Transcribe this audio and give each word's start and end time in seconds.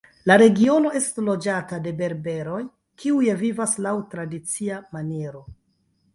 La 0.29 0.35
regiono 0.41 0.93
estas 0.99 1.21
loĝata 1.27 1.79
de 1.87 1.93
berberoj 1.99 2.63
kiuj 3.05 3.29
vivas 3.43 3.77
laŭ 3.89 3.93
tradicia 4.17 4.83
maniero. 4.97 5.47